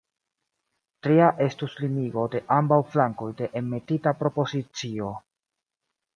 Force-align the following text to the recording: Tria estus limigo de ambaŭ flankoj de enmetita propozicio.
Tria 1.07 1.27
estus 1.45 1.75
limigo 1.81 2.23
de 2.37 2.41
ambaŭ 2.57 2.81
flankoj 2.95 3.29
de 3.43 3.51
enmetita 3.63 4.17
propozicio. 4.25 5.13